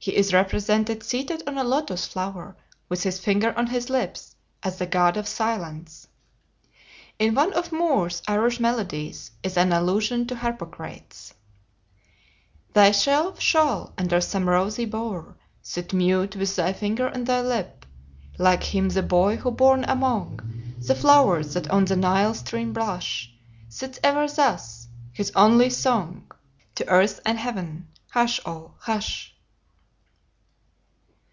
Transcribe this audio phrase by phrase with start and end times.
[0.00, 2.58] He is represented seated on a Lotus flower,
[2.90, 6.08] with his finger on his lips, as the god of Silence.
[7.18, 11.32] In one of Moore's "Irish Melodies" is an allusion to Harpocrates:
[12.74, 17.86] "Thyself shall, under some rosy bower, Sit mute, with thy finger on thy lip;
[18.36, 23.32] Like him, the boy, who born among The flowers that on the Nile stream blush,
[23.70, 26.30] Sits ever thus, his only song
[26.74, 29.30] To Earth and Heaven, 'Hush all, hush!'"